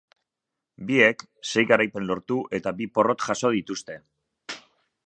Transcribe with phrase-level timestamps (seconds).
[0.91, 1.21] Biek
[1.51, 4.01] sei garaipen lortu eta bi porrot jaso dituzte.